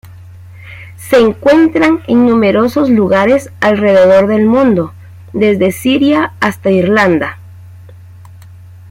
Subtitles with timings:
[0.95, 4.95] Se encuentran en numerosos lugares alrededor del mundo,
[5.31, 7.37] desde Siria hasta Irlanda.